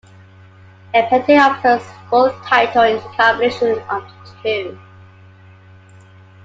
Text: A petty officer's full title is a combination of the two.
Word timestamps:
A 0.95 1.03
petty 1.03 1.37
officer's 1.37 1.87
full 2.09 2.31
title 2.43 2.81
is 2.85 3.05
a 3.05 3.09
combination 3.09 3.77
of 3.87 4.01
the 4.07 4.35
two. 4.41 4.79